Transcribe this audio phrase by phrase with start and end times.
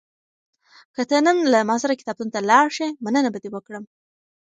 [0.95, 3.83] که ته نن له ما سره کتابتون ته لاړ شې، مننه به دې وکړم.